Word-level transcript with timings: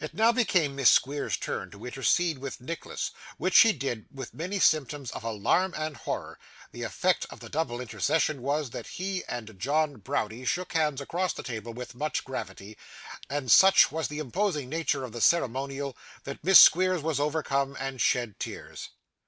It 0.00 0.14
now 0.14 0.32
became 0.32 0.74
Miss 0.74 0.90
Squeers's 0.90 1.36
turn 1.38 1.70
to 1.70 1.86
intercede 1.86 2.38
with 2.38 2.60
Nicholas, 2.60 3.12
which 3.38 3.54
she 3.54 3.72
did 3.72 4.06
with 4.12 4.34
many 4.34 4.58
symptoms 4.58 5.12
of 5.12 5.22
alarm 5.22 5.74
and 5.78 5.96
horror; 5.96 6.40
the 6.72 6.82
effect 6.82 7.24
of 7.30 7.38
the 7.38 7.48
double 7.48 7.80
intercession 7.80 8.42
was, 8.42 8.70
that 8.70 8.88
he 8.88 9.22
and 9.28 9.60
John 9.60 9.98
Browdie 9.98 10.44
shook 10.44 10.72
hands 10.72 11.00
across 11.00 11.34
the 11.34 11.44
table 11.44 11.72
with 11.72 11.94
much 11.94 12.24
gravity; 12.24 12.76
and 13.28 13.48
such 13.48 13.92
was 13.92 14.08
the 14.08 14.18
imposing 14.18 14.68
nature 14.68 15.04
of 15.04 15.12
the 15.12 15.20
ceremonial, 15.20 15.96
that 16.24 16.42
Miss 16.42 16.58
Squeers 16.58 17.00
was 17.00 17.20
overcome 17.20 17.76
and 17.78 18.00
shed 18.00 18.40
tears. 18.40 18.88